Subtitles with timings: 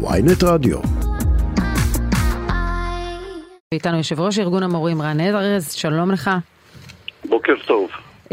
[0.00, 0.78] ויינט רדיו.
[3.74, 6.30] איתנו יושב ראש ארגון המורים רן ארז, שלום לך.
[7.24, 7.90] בוקר טוב.
[8.24, 8.30] Uh,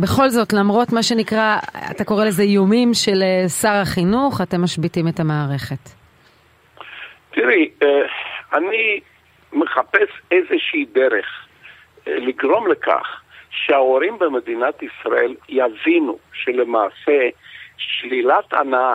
[0.00, 1.56] בכל זאת, למרות מה שנקרא,
[1.90, 5.90] אתה קורא לזה איומים של uh, שר החינוך, אתם משביתים את המערכת.
[7.30, 7.86] תראי, uh,
[8.52, 9.00] אני
[9.52, 17.28] מחפש איזושהי דרך uh, לגרום לכך שההורים במדינת ישראל יבינו שלמעשה
[17.76, 18.94] שלילת הנאה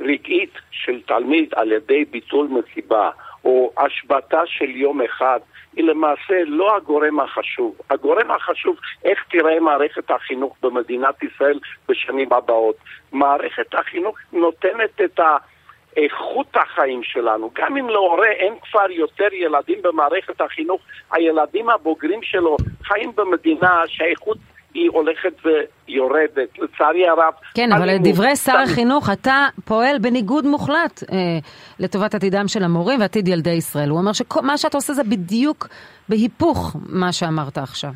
[0.00, 3.10] רגעית של תלמיד על ידי ביטול מסיבה
[3.44, 5.40] או השבתה של יום אחד
[5.76, 7.76] היא למעשה לא הגורם החשוב.
[7.90, 12.76] הגורם החשוב, איך תראה מערכת החינוך במדינת ישראל בשנים הבאות.
[13.12, 15.20] מערכת החינוך נותנת את
[15.96, 17.50] איכות החיים שלנו.
[17.54, 20.80] גם אם להורה אין כבר יותר ילדים במערכת החינוך,
[21.12, 24.38] הילדים הבוגרים שלו חיים במדינה שהאיכות
[24.74, 27.32] היא הולכת ויורדת, לצערי הרב.
[27.54, 31.16] כן, אבל לדברי שר החינוך, אתה פועל בניגוד מוחלט אה,
[31.80, 33.88] לטובת עתידם של המורים ועתיד ילדי ישראל.
[33.88, 35.66] הוא אומר שמה שאתה עושה זה בדיוק
[36.08, 37.90] בהיפוך מה שאמרת עכשיו.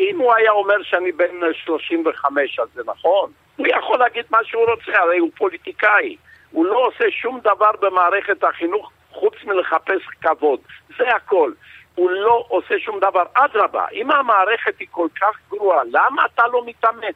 [0.00, 3.30] אם הוא היה אומר שאני בן 35, אז זה נכון.
[3.56, 6.16] הוא יכול להגיד מה שהוא רוצה, הרי הוא פוליטיקאי.
[6.50, 10.60] הוא לא עושה שום דבר במערכת החינוך חוץ מלחפש כבוד.
[10.98, 11.52] זה הכל.
[11.94, 13.22] הוא לא עושה שום דבר.
[13.34, 17.14] אדרבה, אם המערכת היא כל כך גרועה, למה אתה לא מתאמץ?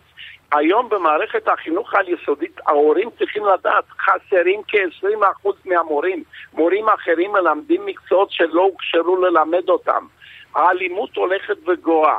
[0.53, 6.25] היום במערכת החינוך העל-יסודית ההורים צריכים לדעת, חסרים כ-20% מהמורים.
[6.53, 10.07] מורים אחרים מלמדים מקצועות שלא הוכשרו ללמד אותם.
[10.55, 12.19] האלימות הולכת וגואה.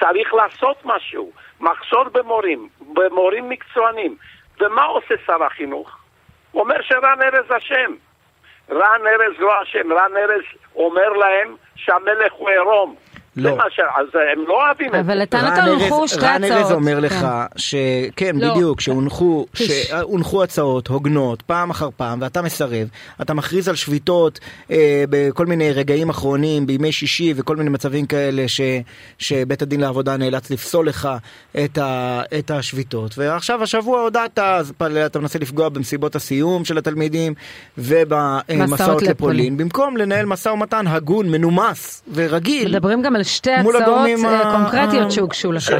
[0.00, 1.32] צריך לעשות משהו.
[1.60, 4.16] מחסור במורים, במורים מקצוענים.
[4.60, 5.98] ומה עושה שר החינוך?
[6.50, 7.92] הוא אומר שרן ארז אשם.
[8.70, 10.42] רן ארז לא אשם, רן ארז
[10.76, 12.96] אומר להם שהמלך הוא עירום.
[13.36, 13.58] לא.
[13.70, 13.80] ש...
[13.80, 15.00] אז הם לא אוהבים את זה.
[15.00, 16.42] אבל אתה נתן הונחו שתי הצעות.
[16.42, 17.46] רן ארז אומר לך, כן.
[17.56, 18.54] שכן, לא.
[18.54, 22.88] בדיוק, שהונחו הצעות הוגנות פעם אחר פעם, ואתה מסרב.
[23.22, 28.48] אתה מכריז על שביתות אה, בכל מיני רגעים אחרונים, בימי שישי וכל מיני מצבים כאלה,
[28.48, 28.60] ש,
[29.18, 31.08] שבית הדין לעבודה נאלץ לפסול לך
[31.64, 33.14] את, ה, את השביתות.
[33.18, 34.72] ועכשיו, השבוע הודעת, אז
[35.06, 37.34] אתה מנסה לפגוע במסיבות הסיום של התלמידים
[37.78, 39.56] ובמסעות לפולין.
[39.56, 42.68] במקום לנהל משא ומתן הגון, מנומס ורגיל.
[42.68, 45.70] מדברים גם על שתי הצעות אה, קונקרטיות שהוגשו לך.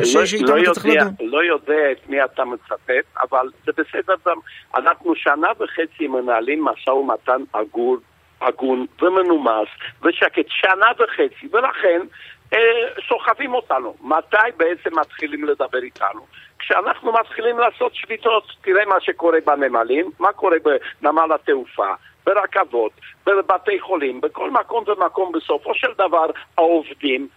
[1.20, 4.36] לא, לא יודע את מי אתה מצטט, אבל זה בסדר גם.
[4.74, 7.98] אנחנו שנה וחצי מנהלים משא ומתן הגון,
[8.40, 9.68] הגון ומנומס
[10.02, 12.00] ושקט, שנה וחצי, ולכן
[12.52, 12.58] אה,
[13.08, 13.94] סוחבים אותנו.
[14.00, 16.26] מתי בעצם מתחילים לדבר איתנו?
[16.58, 20.56] כשאנחנו מתחילים לעשות שביתות, תראה מה שקורה בנמלים, מה קורה
[21.02, 21.94] בנמל התעופה.
[22.26, 22.92] ברכבות,
[23.26, 26.26] בבתי חולים, בכל מקום ומקום בסופו של דבר
[26.58, 27.28] העובדים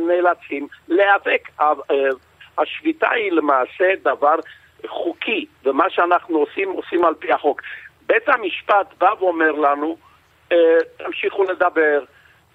[0.00, 1.48] נאלצים להיאבק.
[2.58, 4.34] השביתה היא למעשה דבר
[4.86, 7.62] חוקי, ומה שאנחנו עושים, עושים על פי החוק.
[8.06, 9.96] בית המשפט בא ואומר לנו,
[10.52, 12.04] אה, תמשיכו לדבר,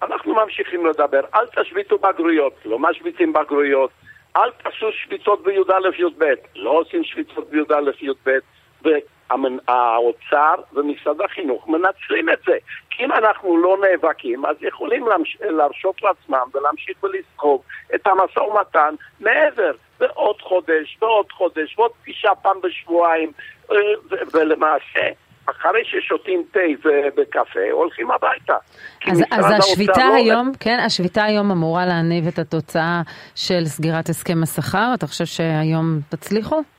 [0.02, 3.90] אנחנו ממשיכים לדבר, אל תשביתו בגרויות, לא משביתים בגרויות,
[4.38, 6.24] אל תעשו שביתות בי"א-י"ב,
[6.56, 8.90] לא עושים שביתות בי"א-י"ב,
[9.68, 12.58] האוצר ומשרד החינוך מנצלים את זה.
[12.90, 15.06] כי אם אנחנו לא נאבקים, אז יכולים
[15.40, 17.62] להרשות לעצמם ולהמשיך ולסחוב
[17.96, 23.32] את המשא ומתן מעבר, בעוד חודש, בעוד חודש, ועוד פגישה פעם בשבועיים,
[23.72, 23.78] אה,
[24.34, 25.10] ולמעשה...
[25.50, 26.60] אחרי ששותים תה
[27.18, 28.56] וקפה, הולכים הביתה.
[29.08, 30.58] אז, אז השביתה לא היום, עובד.
[30.60, 33.02] כן, השביתה היום אמורה להניב את התוצאה
[33.36, 34.92] של סגירת הסכם השכר?
[34.94, 36.75] אתה חושב שהיום תצליחו?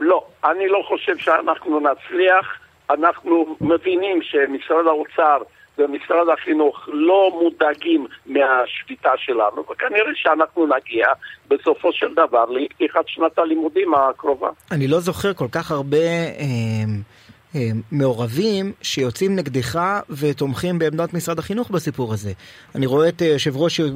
[0.00, 2.46] לא, אני לא חושב שאנחנו נצליח.
[2.90, 5.38] אנחנו מבינים שמשרד האוצר
[5.78, 11.06] ומשרד החינוך לא מודאגים מהשביתה שלנו, וכנראה שאנחנו נגיע
[11.48, 14.48] בסופו של דבר לפתיחת שנת הלימודים הקרובה.
[14.72, 15.96] אני לא זוכר כל כך הרבה...
[16.38, 16.44] אה...
[17.54, 19.80] אה, מעורבים שיוצאים נגדך
[20.10, 22.32] ותומכים בעמדת משרד החינוך בסיפור הזה.
[22.74, 23.86] אני רואה את אה, יושב ראש אה,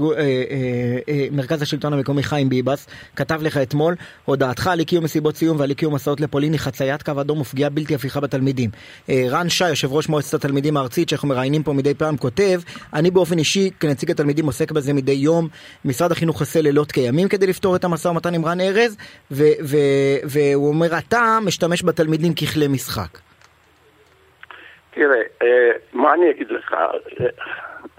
[1.32, 3.94] מרכז השלטון המקומי חיים ביבס, כתב לך אתמול,
[4.24, 7.94] הודעתך על אי-קיום מסיבות סיום ועל אי-קיום מסעות לפולין היא חציית קו אדום ופגיעה בלתי
[7.94, 8.70] הפיכה בתלמידים.
[9.08, 12.60] רן שי, יושב ראש מועצת התלמידים הארצית, שאנחנו מראיינים פה מדי פעם, כותב,
[12.94, 15.48] אני באופן אישי, כנציג התלמידים, עוסק בזה מדי יום.
[15.84, 18.96] משרד החינוך עושה לילות כימים כדי לפתור את המשא ומתן עם רן ארז,
[20.24, 23.29] והוא אומר, אתה משתמש בתלמידים ככלי משחק.
[25.00, 26.72] תראה, אה, מה אני אגיד לך?
[26.72, 27.26] אה,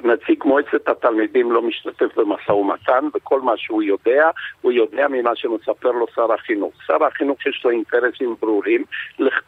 [0.03, 4.29] נציג מועצת התלמידים לא משתתף במשא ומתן, וכל מה שהוא יודע,
[4.61, 6.73] הוא יודע ממה שמספר לו שר החינוך.
[6.87, 8.83] שר החינוך יש לו אינטרסים ברורים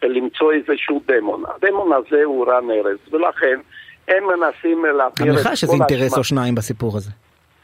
[0.04, 1.44] למצוא איזשהו דמון.
[1.56, 3.60] הדמון הזה הוא רן ארז, ולכן
[4.08, 5.24] הם מנסים להעביר את כל.
[5.24, 7.12] גם לך יש איזה אינטרס או שניים בסיפור הזה.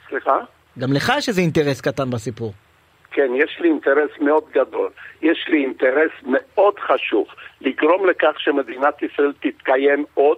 [0.09, 0.38] סליחה?
[0.80, 2.53] גם לך יש איזה אינטרס קטן בסיפור.
[3.12, 4.89] כן, יש לי אינטרס מאוד גדול.
[5.21, 7.25] יש לי אינטרס מאוד חשוב
[7.79, 10.37] לגרום לכך שמדינת ישראל תתקיים עוד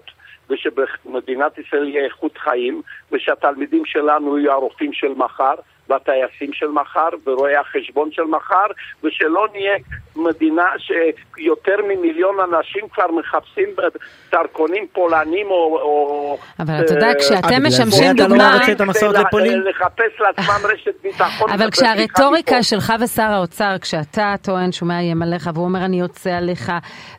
[0.49, 5.53] ושבמדינת ישראל יהיה איכות חיים ושהתלמידים שלנו יהיו הרופאים של מחר
[5.89, 8.65] והטייסים של מחר ורואי החשבון של מחר
[9.03, 9.77] ושלא נהיה
[10.15, 13.69] מדינה שיותר ממיליון אנשים כבר מחפשים
[14.31, 15.79] דרכונים פולנים או...
[15.81, 18.57] או אבל אתה יודע, כשאתם משמשים דוגמה...
[19.69, 21.49] לחפש לעצמם רשת ביטחון.
[21.49, 26.71] אבל כשהרטוריקה שלך ושר האוצר, כשאתה טוען שהוא מאיים עליך והוא אומר אני יוצא עליך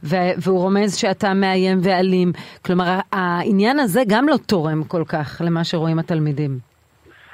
[0.03, 2.33] והוא רומז שאתה מאיים ואלים,
[2.67, 6.72] כלומר העניין הזה גם לא תורם כל כך למה שרואים התלמידים.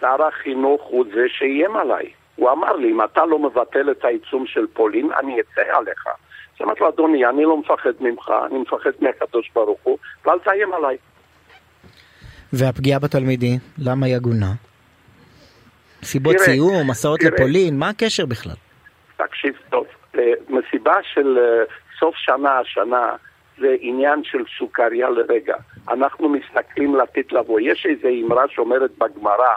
[0.00, 2.10] שר החינוך הוא זה שאיים עליי.
[2.36, 6.06] הוא אמר לי, אם אתה לא מבטל את העיצום של פולין, אני אצא עליך.
[6.06, 10.72] אז אמרתי לו, אדוני, אני לא מפחד ממך, אני מפחד מהקדוש ברוך הוא, ואל תאיים
[10.72, 10.96] עליי.
[12.52, 14.52] והפגיעה בתלמידים, למה היא עגונה?
[16.02, 18.56] סיבות תראה, סיום, מסעות תראה, לפולין, מה הקשר בכלל?
[19.16, 19.86] תקשיב טוב,
[20.18, 21.64] אה, מסיבה של אה,
[22.00, 23.16] סוף שנה השנה
[23.58, 25.56] זה עניין של סוכריה לרגע.
[25.88, 27.60] אנחנו מסתכלים לעתיד לבוא.
[27.60, 29.54] יש איזו אמרה שאומרת בגמרא,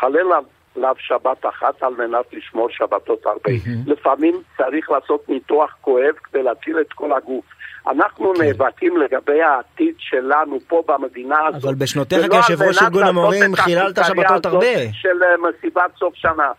[0.00, 0.32] חלל
[0.76, 3.40] עליו שבת אחת על מנת לשמור שבתות הרבה.
[3.50, 3.90] Mm-hmm.
[3.90, 7.44] לפעמים צריך לעשות ניתוח כואב כדי להציל את כל הגוף.
[7.90, 8.44] אנחנו כן.
[8.44, 11.64] נאבקים לגבי העתיד שלנו פה במדינה הזאת.
[11.64, 14.92] אבל בשנותיך כיושב ראש ארגון המורים חיללת שבתות הרבה.
[14.92, 16.52] של אה, מסיבת סוף שנה.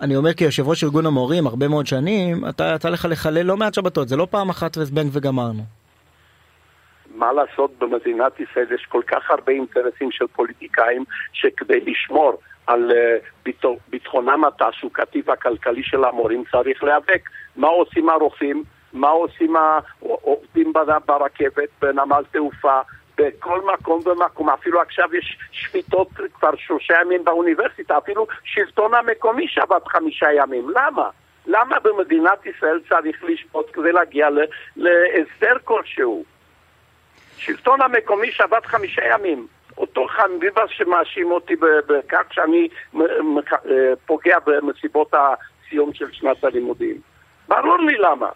[0.00, 3.74] אני אומר כיושב ראש ארגון המורים הרבה מאוד שנים, אתה יצא לך לחלל לא מעט
[3.74, 5.62] שבתות, זה לא פעם אחת וזבנג וגמרנו.
[7.14, 13.66] מה לעשות במדינת ישראל יש כל כך הרבה אינטרסים של פוליטיקאים שכדי לשמור על uh,
[13.88, 17.28] ביטחונם התעסוקתי והכלכלי של המורים צריך להיאבק.
[17.56, 18.62] מה עושים הרופאים?
[18.92, 20.72] מה עושים העובדים
[21.06, 22.80] ברכבת, בנמל תעופה,
[23.18, 29.88] בכל מקום ומקום, אפילו עכשיו יש שביתות כבר שלושה ימים באוניברסיטה, אפילו שלטון המקומי שבת
[29.88, 30.70] חמישה ימים.
[30.70, 31.10] למה?
[31.46, 34.28] למה במדינת ישראל צריך לשבות כדי להגיע
[34.76, 36.24] להסדר כלשהו?
[37.44, 39.46] השלטון המקומי שבת חמישה ימים.
[39.78, 41.54] אותו חיים ביבס שמאשים אותי
[41.86, 43.00] בכך שאני אה,
[44.06, 47.00] פוגע במסיבות הסיום של שנת הלימודים.
[47.48, 48.28] ברור לי למה.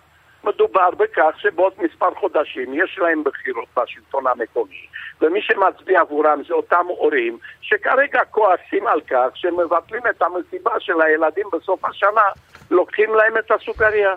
[0.44, 4.86] מדובר בכך שבעוד מספר חודשים יש להם בחירות בשלטון המקומי
[5.20, 11.46] ומי שמצביע עבורם זה אותם הורים שכרגע כועסים על כך שמבטלים את המסיבה של הילדים
[11.52, 12.28] בסוף השנה,
[12.70, 14.14] לוקחים להם את הסוכריה.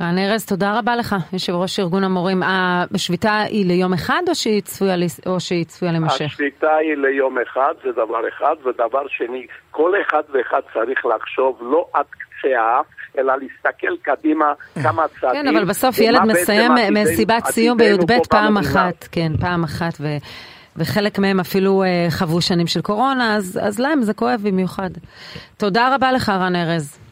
[0.00, 2.42] רן ארז, תודה רבה לך, יושב ראש ארגון המורים.
[2.94, 4.94] השביתה היא ליום אחד או שהיא צפויה,
[5.26, 6.24] או שהיא צפויה להימשך?
[6.24, 11.86] השביתה היא ליום אחד, זה דבר אחד, ודבר שני, כל אחד ואחד צריך לחשוב לא
[11.94, 12.86] עד קצה האף,
[13.18, 14.52] אלא להסתכל קדימה
[14.82, 15.42] כמה צעדים.
[15.42, 20.06] כן, אבל בסוף ילד מסיים מסיבת סיום בי"ב פעם אחת, כן, פעם אחת, ו...
[20.76, 24.90] וחלק מהם אפילו uh, חוו שנים של קורונה, אז, אז להם זה כואב במיוחד.
[25.56, 27.07] תודה רבה לך, רן ארז.